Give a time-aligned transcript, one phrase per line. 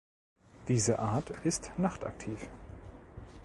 [0.67, 2.47] Diese Art ist nachtaktiv.